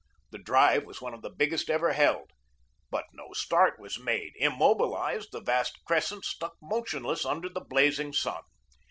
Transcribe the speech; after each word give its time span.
The 0.31 0.39
drive 0.39 0.83
was 0.83 0.99
one 0.99 1.13
of 1.13 1.21
the 1.21 1.29
largest 1.39 1.69
ever 1.69 1.93
held. 1.93 2.31
But 2.89 3.05
no 3.13 3.33
start 3.33 3.77
was 3.77 3.99
made; 3.99 4.31
immobilized, 4.37 5.31
the 5.31 5.41
vast 5.41 5.77
crescent 5.85 6.25
stuck 6.25 6.55
motionless 6.59 7.23
under 7.23 7.49
the 7.49 7.61
blazing 7.61 8.11
sun. 8.11 8.41